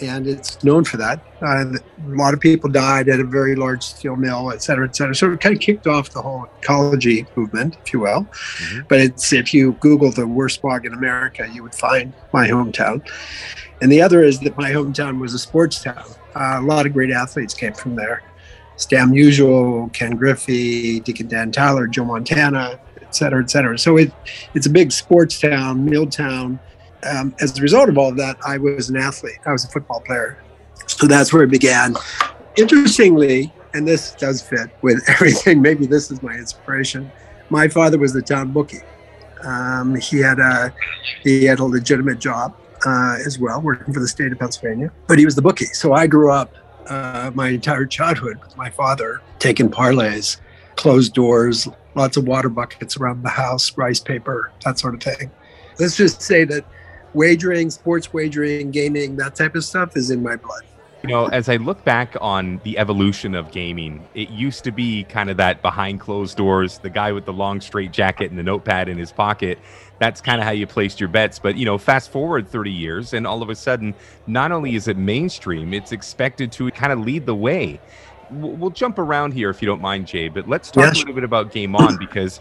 [0.02, 1.20] and it's known for that.
[1.42, 4.96] Uh, a lot of people died at a very large steel mill, et cetera, et
[4.96, 5.16] cetera.
[5.16, 8.24] So it kind of kicked off the whole ecology movement, if you will.
[8.24, 8.82] Mm-hmm.
[8.88, 13.08] But it's if you Google the worst smog in America, you would find my hometown.
[13.82, 16.06] And the other is that my hometown was a sports town.
[16.36, 18.24] Uh, a lot of great athletes came from there.
[18.76, 23.78] Stan Musial, Ken Griffey, Deacon Dan Towler, Joe Montana, et cetera, et cetera.
[23.78, 24.12] So it,
[24.54, 26.60] it's a big sports town, mill town
[27.08, 29.40] um, as a result of all of that, I was an athlete.
[29.46, 30.38] I was a football player.
[30.88, 31.96] So that's where it began.
[32.56, 37.12] Interestingly, and this does fit with everything, maybe this is my inspiration.
[37.50, 38.82] My father was the town bookie.
[39.44, 40.74] Um, he had a
[41.22, 44.92] he had a legitimate job uh, as well, working for the state of Pennsylvania.
[45.08, 45.66] But he was the bookie.
[45.66, 46.54] So I grew up
[46.88, 50.40] uh, my entire childhood with my father taking parlays,
[50.76, 55.32] closed doors, lots of water buckets around the house, rice paper, that sort of thing.
[55.80, 56.66] Let's just say that
[57.18, 60.62] wagering, sports wagering, gaming, that type of stuff is in my blood.
[61.04, 65.04] You know, as I look back on the evolution of gaming, it used to be
[65.04, 68.44] kind of that behind closed doors, the guy with the long straight jacket and the
[68.44, 69.60] notepad in his pocket.
[70.00, 71.40] That's kind of how you placed your bets.
[71.40, 73.94] But, you know, fast forward 30 years, and all of a sudden,
[74.26, 77.80] not only is it mainstream, it's expected to kind of lead the way
[78.32, 80.28] we'll jump around here if you don't mind, Jay.
[80.28, 80.96] But let's talk yes.
[80.96, 82.40] a little bit about Game On because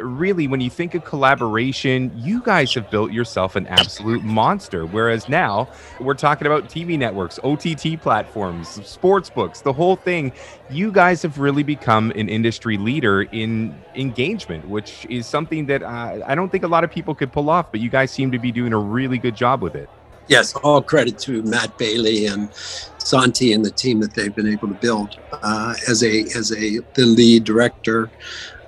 [0.00, 4.86] really, when you think of collaboration, you guys have built yourself an absolute monster.
[4.86, 5.68] Whereas now
[6.00, 10.32] we're talking about TV networks, OTT platforms, sports books, the whole thing.
[10.70, 16.20] You guys have really become an industry leader in engagement, which is something that uh,
[16.26, 18.38] I don't think a lot of people could pull off, but you guys seem to
[18.38, 19.88] be doing a really good job with it.
[20.28, 24.68] Yes, all credit to Matt Bailey and Santi and the team that they've been able
[24.68, 28.10] to build uh, as a as a the lead director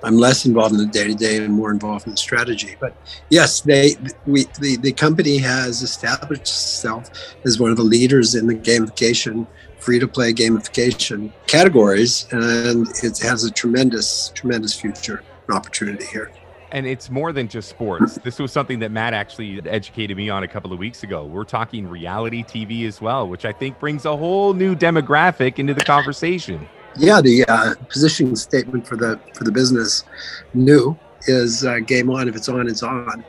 [0.04, 2.76] I'm less involved in the day to day and more involved in the strategy.
[2.78, 2.94] But
[3.30, 7.10] yes, they we the, the company has established itself
[7.44, 9.46] as one of the leaders in the gamification,
[9.78, 16.30] free to play gamification categories, and it has a tremendous tremendous future and opportunity here.
[16.70, 18.18] And it's more than just sports.
[18.24, 21.24] This was something that Matt actually educated me on a couple of weeks ago.
[21.24, 25.72] We're talking reality TV as well, which I think brings a whole new demographic into
[25.72, 30.04] the conversation yeah, the uh, positioning statement for the for the business
[30.52, 32.28] new is uh, game on.
[32.28, 33.24] If it's on, it's on,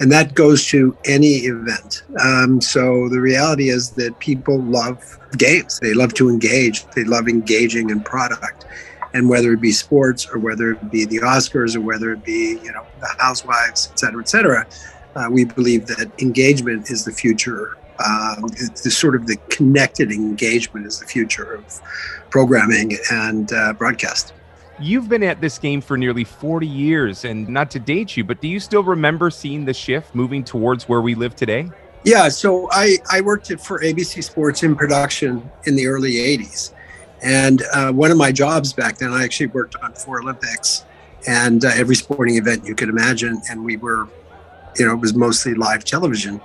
[0.00, 2.02] and that goes to any event.
[2.20, 5.02] Um, so the reality is that people love
[5.36, 5.78] games.
[5.80, 6.86] They love to engage.
[6.90, 8.64] They love engaging in product,
[9.14, 12.58] and whether it be sports or whether it be the Oscars or whether it be
[12.62, 14.66] you know the Housewives, et cetera, et cetera.
[15.16, 17.76] Uh, we believe that engagement is the future.
[18.04, 18.48] Um,
[18.82, 21.80] the sort of the connected engagement is the future of
[22.30, 24.32] programming and uh, broadcast.
[24.78, 28.40] You've been at this game for nearly 40 years, and not to date you, but
[28.40, 31.70] do you still remember seeing the shift moving towards where we live today?
[32.02, 36.72] Yeah, so I, I worked for ABC Sports in production in the early 80s.
[37.22, 40.86] And uh, one of my jobs back then, I actually worked on four Olympics
[41.26, 43.42] and uh, every sporting event you could imagine.
[43.50, 44.08] And we were,
[44.80, 46.40] you know, it was mostly live television,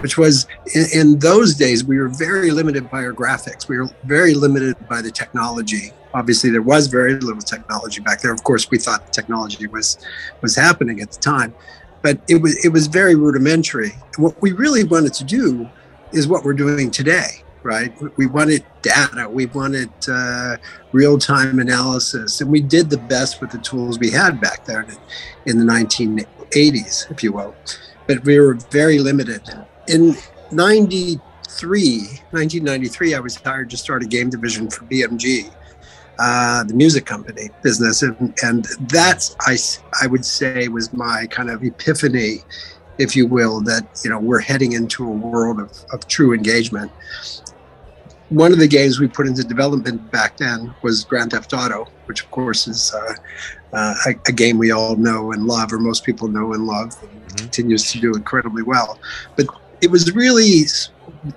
[0.00, 3.68] which was in, in those days, we were very limited by our graphics.
[3.68, 5.92] We were very limited by the technology.
[6.12, 8.32] Obviously, there was very little technology back there.
[8.32, 9.98] Of course, we thought technology was
[10.42, 11.54] was happening at the time,
[12.02, 13.92] but it was it was very rudimentary.
[14.16, 15.70] What we really wanted to do
[16.12, 17.92] is what we're doing today right?
[18.16, 20.56] We wanted data, we wanted uh,
[20.92, 24.86] real time analysis, and we did the best with the tools we had back there
[25.46, 25.64] in the
[26.50, 27.54] 1980s, if you will.
[28.06, 29.42] But we were very limited.
[29.88, 30.14] In
[30.52, 31.20] 93,
[32.30, 35.52] 1993, I was hired to start a game division for BMG.
[36.18, 39.58] Uh, the music company business, and, and that's I,
[40.02, 42.38] I would say was my kind of epiphany
[42.98, 46.90] if you will, that you know we're heading into a world of, of true engagement
[48.28, 52.24] one of the games we put into development back then was Grand Theft Auto, which
[52.24, 53.14] of course is uh,
[53.76, 56.88] uh, a, a, game we all know and love, or most people know and love,
[56.88, 57.36] mm-hmm.
[57.36, 58.98] continues to do incredibly well.
[59.36, 59.46] But
[59.82, 60.64] it was really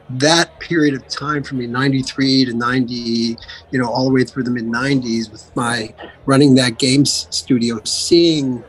[0.09, 3.37] that period of time for me 93 to 90 you
[3.73, 5.93] know all the way through the mid 90s with my
[6.25, 8.63] running that games studio seeing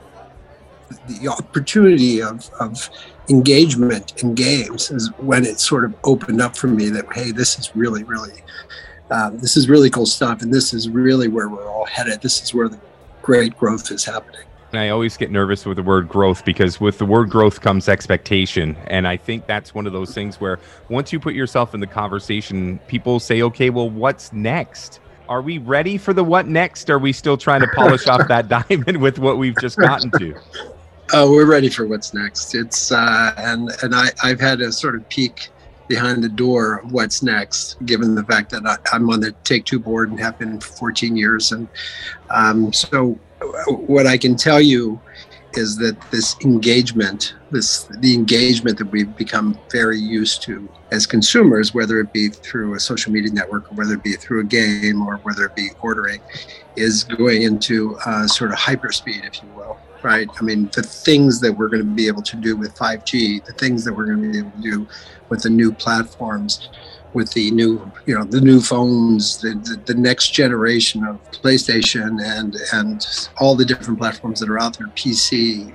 [1.08, 2.90] the opportunity of, of
[3.28, 7.58] engagement in games is when it sort of opened up for me that hey this
[7.58, 8.42] is really really
[9.10, 12.42] um, this is really cool stuff and this is really where we're all headed this
[12.42, 12.78] is where the
[13.30, 14.40] great growth is happening
[14.72, 18.76] I always get nervous with the word growth because with the word growth comes expectation.
[18.86, 21.88] And I think that's one of those things where once you put yourself in the
[21.88, 25.00] conversation, people say, okay, well, what's next?
[25.28, 26.88] Are we ready for the what next?
[26.88, 30.36] Are we still trying to polish off that diamond with what we've just gotten to?
[31.12, 32.54] Oh, we're ready for what's next.
[32.54, 35.48] It's uh, and and I I've had a sort of peek
[35.90, 39.64] behind the door of what's next, given the fact that I, am on the Take
[39.64, 41.66] Two board and have been for 14 years, and
[42.30, 43.18] um, so
[43.66, 45.00] what I can tell you
[45.54, 51.74] is that this engagement, this the engagement that we've become very used to as consumers,
[51.74, 55.02] whether it be through a social media network or whether it be through a game
[55.02, 56.20] or whether it be ordering,
[56.76, 60.28] is going into uh, sort of hyperspeed, if you will right?
[60.38, 63.52] I mean, the things that we're going to be able to do with 5G, the
[63.52, 64.88] things that we're going to be able to do
[65.28, 66.68] with the new platforms,
[67.12, 72.22] with the new, you know, the new phones, the, the, the next generation of PlayStation
[72.22, 73.06] and and
[73.38, 75.74] all the different platforms that are out there, PC,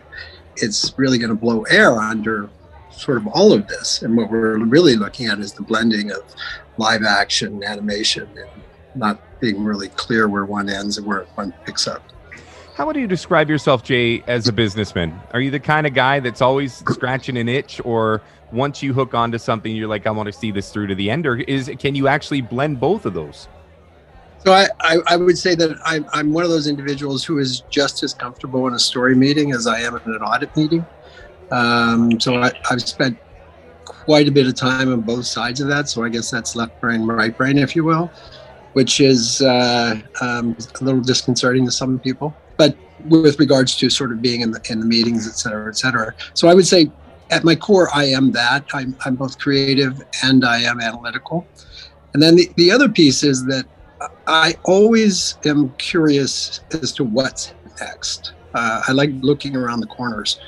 [0.58, 2.50] it's really going to blow air under
[2.92, 4.02] sort of all of this.
[4.02, 6.24] And what we're really looking at is the blending of
[6.78, 8.50] live action, animation, and
[8.96, 12.02] not being really clear where one ends and where one picks up.
[12.76, 15.18] How would you describe yourself, Jay, as a businessman?
[15.32, 19.14] Are you the kind of guy that's always scratching an itch, or once you hook
[19.14, 21.72] onto something, you're like, I want to see this through to the end, or is
[21.80, 23.48] can you actually blend both of those?
[24.44, 27.62] So I, I, I would say that I'm, I'm one of those individuals who is
[27.70, 30.86] just as comfortable in a story meeting as I am in an audit meeting.
[31.52, 33.18] Um, so I, I've spent
[33.86, 35.88] quite a bit of time on both sides of that.
[35.88, 38.12] So I guess that's left brain, right brain, if you will,
[38.74, 42.76] which is uh, um, a little disconcerting to some people but
[43.08, 46.14] with regards to sort of being in the in the meetings, et cetera, et cetera.
[46.34, 46.92] So I would say
[47.32, 48.66] at my core, I am that.
[48.74, 51.48] I'm, I'm both creative and I am analytical.
[52.14, 53.66] And then the, the other piece is that
[54.28, 58.34] I always am curious as to what's next.
[58.54, 60.40] Uh, I like looking around the corners.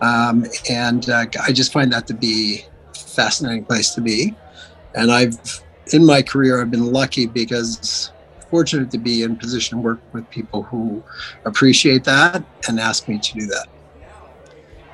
[0.00, 4.34] Um, and uh, I just find that to be a fascinating place to be.
[4.94, 5.36] And I've,
[5.92, 8.12] in my career, I've been lucky because
[8.50, 11.02] fortunate to be in position to work with people who
[11.44, 13.66] appreciate that and ask me to do that.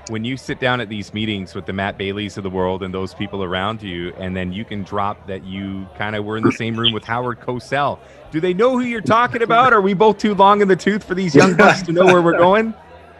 [0.08, 2.94] When you sit down at these meetings with the Matt Baileys of the world and
[2.94, 6.44] those people around you, and then you can drop that you kind of were in
[6.44, 7.98] the same room with Howard Cosell,
[8.30, 9.72] do they know who you're talking about?
[9.72, 12.22] Are we both too long in the tooth for these young bucks to know where
[12.22, 12.72] we're going?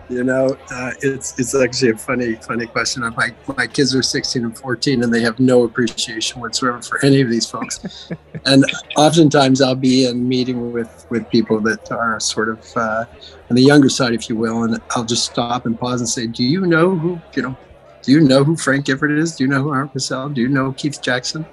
[0.09, 3.03] You know, uh, it's it's actually a funny funny question.
[3.17, 7.21] My my kids are 16 and 14, and they have no appreciation whatsoever for any
[7.21, 8.11] of these folks.
[8.45, 8.65] and
[8.97, 13.05] oftentimes, I'll be in meeting with with people that are sort of uh,
[13.51, 16.29] on the younger side, if you will, and I'll just stop and pause and say,
[16.29, 17.57] "Do you know who you know?
[18.03, 19.35] Do you know who Frank Gifford is?
[19.35, 20.33] Do you know who Howard Cosell?
[20.33, 21.45] Do you know Keith Jackson?"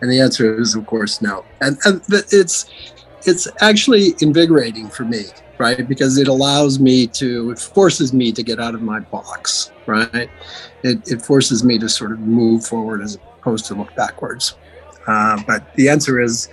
[0.00, 1.44] And the answer is, of course, no.
[1.60, 2.66] And, and it's
[3.24, 5.24] it's actually invigorating for me,
[5.58, 5.86] right?
[5.88, 10.28] Because it allows me to, it forces me to get out of my box, right?
[10.82, 14.56] It, it forces me to sort of move forward as opposed to look backwards.
[15.06, 16.48] Uh, but the answer is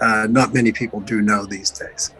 [0.00, 2.12] uh, not many people do know these days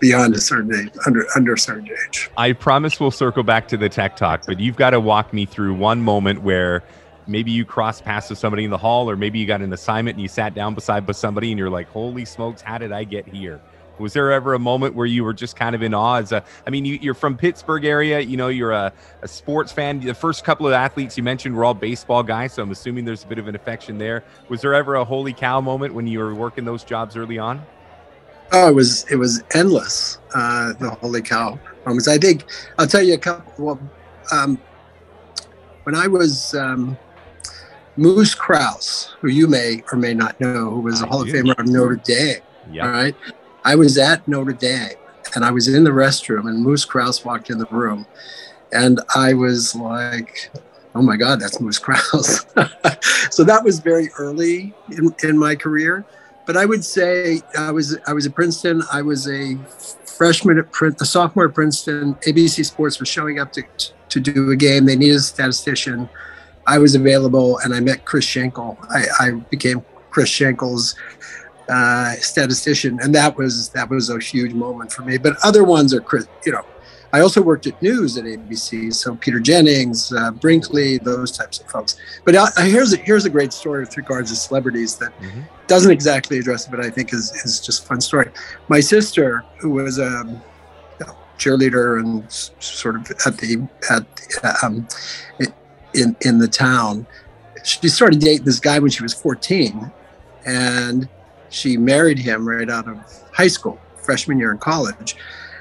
[0.00, 2.30] beyond a certain age, under under a certain age.
[2.36, 5.46] I promise we'll circle back to the tech talk, but you've got to walk me
[5.46, 6.82] through one moment where
[7.26, 10.16] maybe you crossed paths with somebody in the hall, or maybe you got an assignment
[10.16, 13.26] and you sat down beside somebody and you're like, "Holy smokes, how did I get
[13.26, 13.60] here?"
[13.98, 16.16] Was there ever a moment where you were just kind of in awe?
[16.16, 18.18] As a, I mean, you, are from Pittsburgh area.
[18.20, 20.00] You know, you're a, a, sports fan.
[20.00, 23.22] The first couple of athletes you mentioned were all baseball guys, so I'm assuming there's
[23.22, 24.24] a bit of an affection there.
[24.48, 27.64] Was there ever a holy cow moment when you were working those jobs early on?
[28.52, 30.18] Oh, it was it was endless.
[30.34, 32.08] Uh, the holy cow moments.
[32.08, 32.44] I think
[32.78, 33.64] I'll tell you a couple.
[33.64, 33.80] Well,
[34.32, 34.60] um,
[35.84, 36.98] when I was um,
[37.96, 41.58] Moose Krause, who you may or may not know, who was a Hall of Famer
[41.58, 42.40] of Notre Dame.
[42.70, 42.86] Yeah.
[42.86, 43.14] All right.
[43.64, 44.96] I was at Notre Dame
[45.34, 48.06] and I was in the restroom and Moose Krause walked in the room
[48.72, 50.50] and I was like,
[50.94, 52.46] oh my God, that's Moose Krause.
[53.30, 56.04] so that was very early in, in my career.
[56.46, 58.82] But I would say I was I was at Princeton.
[58.92, 59.56] I was a
[60.04, 62.14] freshman at Princeton, a sophomore at Princeton.
[62.16, 63.62] ABC Sports was showing up to,
[64.10, 64.84] to do a game.
[64.84, 66.08] They needed a statistician.
[66.66, 68.78] I was available and I met Chris Schenkel.
[68.90, 70.94] I, I became Chris Schenkel's
[71.68, 75.18] uh, statistician, and that was that was a huge moment for me.
[75.18, 76.64] But other ones are, Chris, you know,
[77.12, 81.66] I also worked at news at ABC, so Peter Jennings, uh, Brinkley, those types of
[81.70, 81.96] folks.
[82.24, 85.42] But uh, here's a, here's a great story with regards to celebrities that mm-hmm.
[85.66, 88.30] doesn't exactly address it, but I think is is just a fun story.
[88.68, 90.42] My sister, who was a um,
[91.38, 94.06] cheerleader and sort of at the at
[94.62, 94.86] um,
[95.94, 97.06] in in the town,
[97.64, 99.90] she started dating this guy when she was 14,
[100.44, 101.08] and
[101.48, 102.98] she married him right out of
[103.32, 105.16] high school, freshman year in college,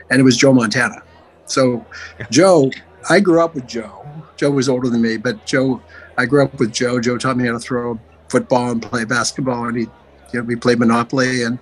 [0.10, 1.02] and it was Joe Montana.
[1.46, 1.86] So,
[2.30, 2.72] Joe,
[3.10, 4.06] I grew up with Joe.
[4.38, 5.82] Joe was older than me, but Joe,
[6.18, 7.00] I grew up with Joe.
[7.00, 10.56] Joe taught me how to throw football and play basketball, and he, you know, we
[10.56, 11.60] played Monopoly, and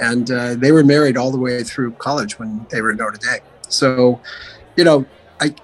[0.00, 3.18] and uh, they were married all the way through college when they were at Notre
[3.18, 3.40] Dame.
[3.68, 4.20] So,
[4.76, 5.06] you know,
[5.40, 5.54] I,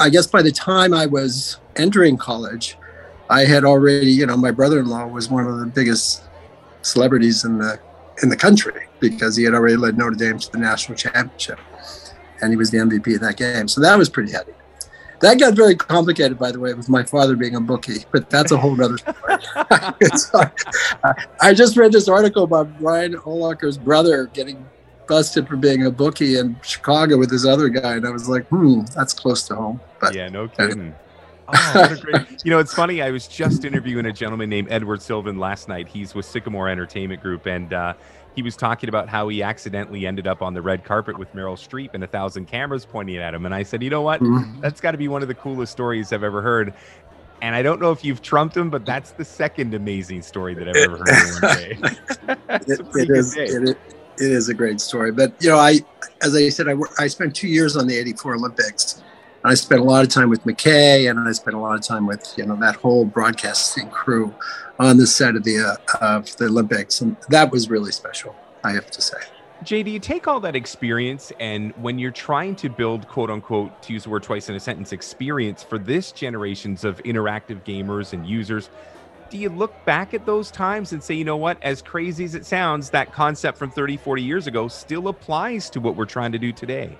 [0.00, 2.78] I guess by the time I was entering college,
[3.28, 6.22] I had already, you know, my brother-in-law was one of the biggest
[6.80, 7.78] celebrities in the
[8.22, 11.58] in the country because he had already led Notre Dame to the national championship,
[12.40, 13.68] and he was the MVP of that game.
[13.68, 14.52] So that was pretty heavy.
[15.20, 18.52] That got very complicated, by the way, with my father being a bookie, but that's
[18.52, 19.16] a whole other story.
[21.02, 24.64] Uh, I just read this article about Brian Urlacher's brother getting
[25.10, 28.46] busted for being a bookie in Chicago with this other guy, and I was like,
[28.46, 29.80] hmm, that's close to home.
[30.00, 30.94] But yeah, no kidding.
[31.52, 33.02] Oh, great, you know, it's funny.
[33.02, 35.88] I was just interviewing a gentleman named Edward Sylvan last night.
[35.88, 37.94] He's with Sycamore Entertainment Group, and uh,
[38.36, 41.56] he was talking about how he accidentally ended up on the red carpet with Meryl
[41.56, 43.44] Streep and a thousand cameras pointing at him.
[43.44, 44.20] And I said, you know what?
[44.20, 44.60] Mm-hmm.
[44.60, 46.72] That's got to be one of the coolest stories I've ever heard.
[47.42, 50.68] And I don't know if you've trumped him, but that's the second amazing story that
[50.68, 51.78] I've ever heard in one day.
[52.50, 53.74] it, it, is, it, is,
[54.20, 55.12] it is a great story.
[55.12, 55.80] But, you know, I,
[56.22, 59.02] as I said, I, I spent two years on the 84 Olympics.
[59.42, 62.06] I spent a lot of time with McKay, and I spent a lot of time
[62.06, 64.34] with you know that whole broadcasting crew
[64.78, 68.36] on the set of the uh, of the Olympics, and that was really special.
[68.62, 69.16] I have to say.
[69.62, 73.82] Jay, do you take all that experience and when you're trying to build quote unquote,
[73.82, 78.14] to use the word twice in a sentence, experience for this generations of interactive gamers
[78.14, 78.70] and users,
[79.30, 82.34] do you look back at those times and say, you know what, as crazy as
[82.34, 86.32] it sounds, that concept from 30, 40 years ago still applies to what we're trying
[86.32, 86.98] to do today?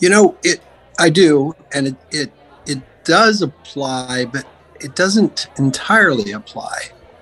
[0.00, 0.60] You know, it
[0.98, 2.32] I do, and it it
[2.66, 4.44] it does apply, but
[4.80, 6.78] it doesn't entirely apply,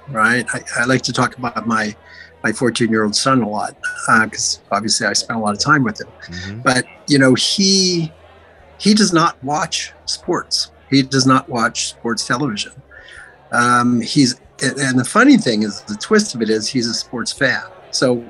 [0.08, 0.46] right?
[0.52, 1.94] I, I like to talk about my
[2.42, 5.60] my 14 year old son a lot because uh, obviously I spent a lot of
[5.60, 6.08] time with him.
[6.26, 6.60] Mm-hmm.
[6.60, 8.12] But you know, he
[8.78, 10.70] he does not watch sports.
[10.90, 12.72] He does not watch sports television.
[13.56, 17.32] Um, he's and the funny thing is the twist of it is he's a sports
[17.32, 17.62] fan.
[17.90, 18.24] So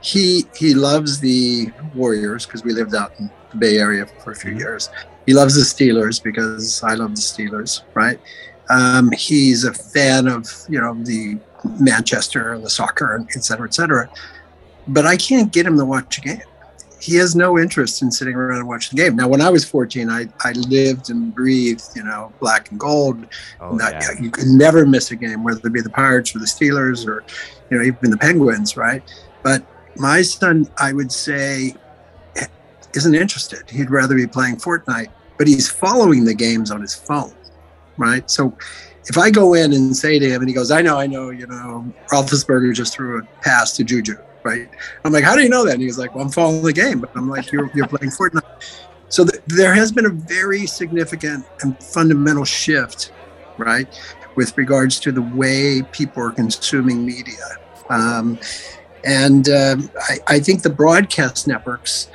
[0.00, 4.34] he he loves the Warriors because we lived out in the Bay Area for a
[4.34, 4.60] few mm-hmm.
[4.60, 4.90] years.
[5.26, 8.18] He loves the Steelers because I love the Steelers, right?
[8.68, 11.38] Um, he's a fan of you know the
[11.78, 14.08] Manchester and the soccer and et cetera, et cetera.
[14.88, 16.42] But I can't get him to watch a game.
[17.00, 19.16] He has no interest in sitting around and watching the game.
[19.16, 23.26] Now, when I was 14, I, I lived and breathed, you know, black and gold.
[23.60, 24.00] Oh, yeah.
[24.20, 27.24] You could never miss a game, whether it be the Pirates or the Steelers or,
[27.70, 29.02] you know, even the Penguins, right?
[29.42, 29.64] But
[29.96, 31.74] my son, I would say,
[32.94, 33.68] isn't interested.
[33.70, 37.32] He'd rather be playing Fortnite, but he's following the games on his phone,
[37.96, 38.28] right?
[38.30, 38.56] So
[39.06, 41.30] if I go in and say to him, and he goes, "I know, I know,
[41.30, 44.68] you know, Roethlisberger just threw a pass to Juju, right?"
[45.04, 46.72] I'm like, "How do you know that?" And he was like, "Well, I'm following the
[46.72, 48.44] game." But I'm like, "You're you're playing Fortnite."
[49.08, 53.12] So th- there has been a very significant and fundamental shift,
[53.58, 53.88] right,
[54.36, 57.58] with regards to the way people are consuming media.
[57.88, 58.38] Um,
[59.04, 62.08] and um, I, I, think the broadcast networks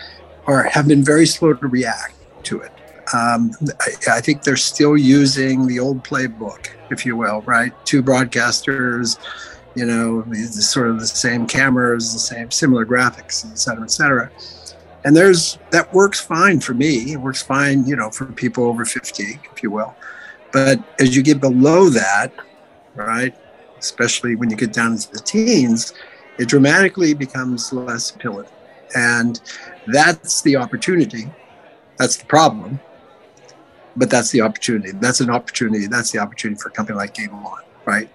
[0.47, 2.71] are have been very slow to react to it.
[3.13, 3.51] Um,
[3.82, 7.73] I, I, think they're still using the old playbook, if you will, right?
[7.86, 9.19] Two broadcasters,
[9.76, 14.32] you know, sort of the same cameras, the same similar graphics, et cetera, et cetera.
[15.03, 17.13] And there's that works fine for me.
[17.13, 19.95] It works fine, you know, for people over 50, if you will.
[20.51, 22.32] But as you get below that,
[22.95, 23.36] right,
[23.78, 25.93] especially when you get down into the teens,
[26.39, 28.47] it dramatically becomes less appealing.
[28.95, 29.39] And
[29.88, 31.30] that's the opportunity.
[31.97, 32.80] That's the problem.
[33.95, 34.91] But that's the opportunity.
[34.91, 35.88] That's an opportunity.
[35.88, 38.09] That's the opportunity for a company like Game On, right?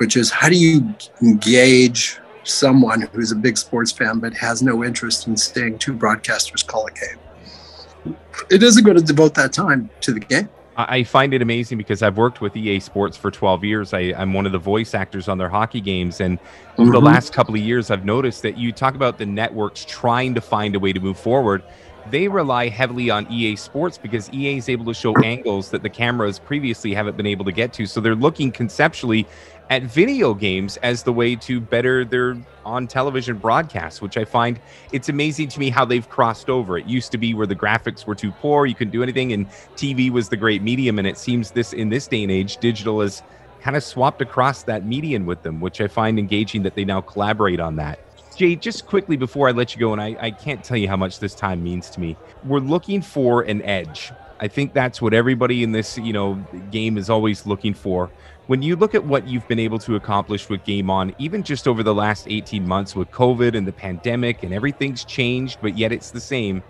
[0.00, 4.82] Which is how do you engage someone who's a big sports fan but has no
[4.82, 8.16] interest in seeing two broadcasters call a game?
[8.50, 10.48] It isn't going to devote that time to the game.
[10.76, 13.92] I find it amazing because I've worked with EA Sports for 12 years.
[13.92, 16.20] I, am one of the voice actors on their hockey games.
[16.22, 16.38] And
[16.78, 16.92] over mm-hmm.
[16.92, 20.40] the last couple of years, I've noticed that you talk about the networks trying to
[20.40, 21.62] find a way to move forward.
[22.08, 25.90] They rely heavily on EA Sports because EA is able to show angles that the
[25.90, 27.86] cameras previously haven't been able to get to.
[27.86, 29.26] So they're looking conceptually
[29.68, 34.58] at video games as the way to better their on television broadcasts, which I find
[34.92, 36.76] it's amazing to me how they've crossed over.
[36.76, 39.48] It used to be where the graphics were too poor, you couldn't do anything, and
[39.76, 40.98] TV was the great medium.
[40.98, 43.22] And it seems this in this day and age, digital has
[43.60, 47.00] kind of swapped across that median with them, which I find engaging that they now
[47.00, 48.00] collaborate on that.
[48.40, 50.96] Jay, just quickly before I let you go, and I, I can't tell you how
[50.96, 52.16] much this time means to me.
[52.42, 54.12] We're looking for an edge.
[54.40, 58.10] I think that's what everybody in this, you know, game is always looking for
[58.46, 61.68] when you look at what you've been able to accomplish with Game On, even just
[61.68, 65.92] over the last 18 months with COVID and the pandemic and everything's changed, but yet
[65.92, 66.62] it's the same.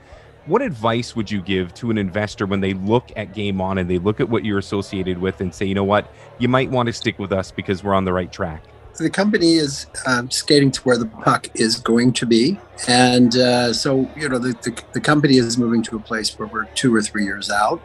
[0.47, 3.89] What advice would you give to an investor when they look at Game On and
[3.89, 6.89] they look at what you're associated with and say, you know what, you might want
[6.89, 8.65] to stick with us because we're on the right track?
[9.01, 12.61] The company is um, skating to where the puck is going to be.
[12.87, 16.47] And uh, so, you know, the, the, the company is moving to a place where
[16.47, 17.81] we're two or three years out.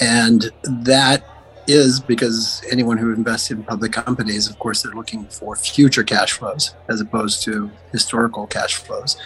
[0.00, 1.24] And that
[1.66, 6.34] is because anyone who invests in public companies, of course, they're looking for future cash
[6.34, 9.16] flows as opposed to historical cash flows.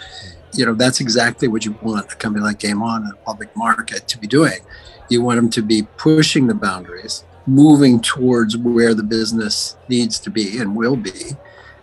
[0.55, 3.55] You know, that's exactly what you want a company like Game On in a public
[3.55, 4.59] market to be doing.
[5.09, 10.29] You want them to be pushing the boundaries, moving towards where the business needs to
[10.29, 11.35] be and will be.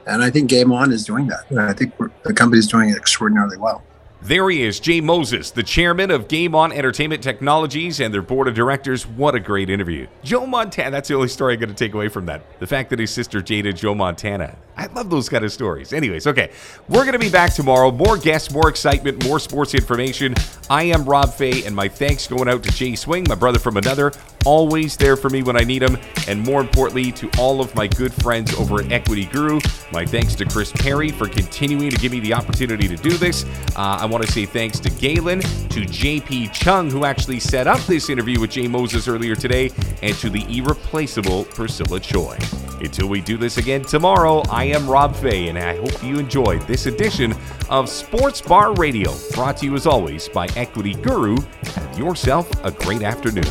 [0.07, 1.51] And I think Game On is doing that.
[1.51, 1.95] And I think
[2.25, 3.83] the company is doing it extraordinarily well.
[4.23, 8.49] There he is, Jay Moses, the chairman of Game On Entertainment Technologies and their board
[8.49, 9.07] of directors.
[9.07, 10.09] What a great interview.
[10.23, 12.43] Joe Montana, that's the only story I'm going to take away from that.
[12.61, 14.57] The fact that his sister dated Joe Montana.
[14.81, 15.93] I love those kind of stories.
[15.93, 16.53] Anyways, okay,
[16.89, 17.91] we're going to be back tomorrow.
[17.91, 20.35] More guests, more excitement, more sports information.
[20.71, 23.77] I am Rob Fai, and my thanks going out to Jay Swing, my brother from
[23.77, 24.11] another,
[24.47, 27.89] always there for me when I need him, and more importantly, to all of my
[27.89, 29.61] good friends over at Equity Guru.
[29.93, 33.45] My thanks to Chris Parry for continuing to give me the opportunity to do this.
[33.77, 37.81] Uh, I want to say thanks to Galen, to JP Chung, who actually set up
[37.81, 42.39] this interview with Jay Moses earlier today, and to the irreplaceable Priscilla Choi.
[42.81, 46.63] Until we do this again tomorrow, I am Rob Fai, and I hope you enjoyed
[46.63, 47.35] this edition
[47.69, 51.37] of Sports Bar Radio, brought to you as always by Equity Guru.
[51.75, 53.45] Have yourself a great afternoon.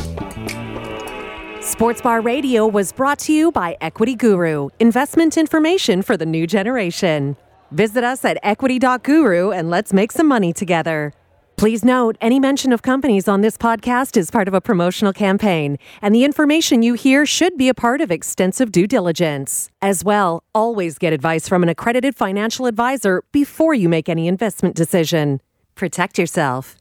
[1.62, 6.46] Sports Bar Radio was brought to you by Equity Guru, investment information for the new
[6.46, 7.36] generation.
[7.70, 11.12] Visit us at equity.guru and let's make some money together.
[11.60, 15.76] Please note, any mention of companies on this podcast is part of a promotional campaign,
[16.00, 19.68] and the information you hear should be a part of extensive due diligence.
[19.82, 24.74] As well, always get advice from an accredited financial advisor before you make any investment
[24.74, 25.42] decision.
[25.74, 26.79] Protect yourself.